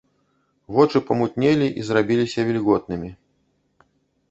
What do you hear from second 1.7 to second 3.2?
і зрабіліся вільготнымі.